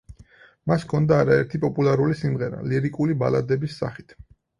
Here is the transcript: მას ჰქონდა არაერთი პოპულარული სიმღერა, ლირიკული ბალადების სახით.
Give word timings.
მას 0.69 0.85
ჰქონდა 0.85 1.19
არაერთი 1.23 1.61
პოპულარული 1.65 2.17
სიმღერა, 2.21 2.63
ლირიკული 2.71 3.19
ბალადების 3.21 3.77
სახით. 3.83 4.17